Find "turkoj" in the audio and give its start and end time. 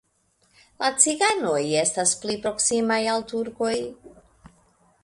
3.35-3.73